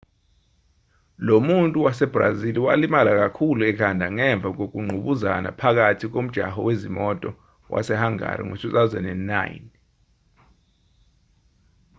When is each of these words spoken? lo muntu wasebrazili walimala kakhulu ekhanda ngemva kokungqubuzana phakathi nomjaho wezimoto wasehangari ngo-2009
lo 1.25 1.35
muntu 1.47 1.77
wasebrazili 1.85 2.59
walimala 2.67 3.11
kakhulu 3.21 3.61
ekhanda 3.71 4.07
ngemva 4.15 4.49
kokungqubuzana 4.57 5.49
phakathi 5.59 6.05
nomjaho 6.15 6.59
wezimoto 6.67 7.29
wasehangari 7.73 8.43
ngo-2009 8.45 9.31